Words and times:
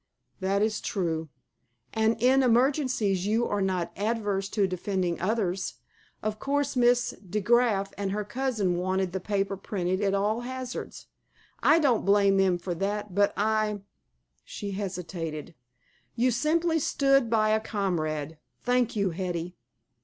"That 0.39 0.63
is 0.63 0.81
true." 0.81 1.29
"And 1.93 2.19
in 2.19 2.41
emergencies 2.41 3.27
you 3.27 3.47
are 3.47 3.61
not 3.61 3.91
averse 3.95 4.49
to 4.49 4.65
defending 4.65 5.21
others. 5.21 5.75
Of 6.23 6.39
course 6.39 6.75
Miss 6.75 7.13
DeGraf 7.23 7.93
and 7.99 8.11
her 8.11 8.25
cousin 8.25 8.77
wanted 8.77 9.11
the 9.13 9.19
paper 9.19 9.55
printed, 9.55 10.01
at 10.01 10.15
all 10.15 10.41
hazards. 10.41 11.05
I 11.61 11.77
don't 11.77 12.03
blame 12.03 12.37
them 12.37 12.57
for 12.57 12.73
that; 12.73 13.13
but 13.13 13.31
I" 13.37 13.81
She 14.43 14.71
hesitated. 14.71 15.53
"You 16.15 16.31
simply 16.31 16.79
stood 16.79 17.29
by 17.29 17.49
a 17.49 17.59
comrade. 17.59 18.39
Thank 18.63 18.95
you, 18.95 19.11
Hetty." 19.11 19.55